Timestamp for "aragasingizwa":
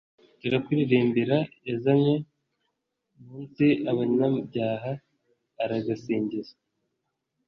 5.63-6.61